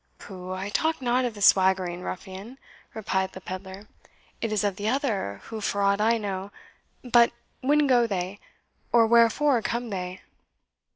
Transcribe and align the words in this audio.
"Pooh 0.17 0.51
I 0.51 0.69
talk 0.69 0.99
not 0.99 1.25
of 1.25 1.35
the 1.35 1.43
swaggering 1.43 2.01
ruffian," 2.01 2.57
replied 2.95 3.33
the 3.33 3.39
pedlar; 3.39 3.87
"it 4.41 4.51
is 4.51 4.63
of 4.63 4.75
the 4.75 4.89
other, 4.89 5.41
who, 5.43 5.61
for 5.61 5.83
aught 5.83 6.01
I 6.01 6.17
know 6.17 6.51
But 7.03 7.31
when 7.59 7.85
go 7.85 8.07
they? 8.07 8.39
or 8.91 9.05
wherefore 9.05 9.61
come 9.61 9.91
they?" 9.91 10.21